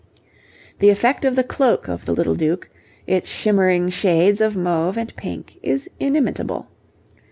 [0.79, 2.71] The effect of the cloak of the little Duke,
[3.05, 6.69] its shimmering shades of mauve and pink, is inimitable.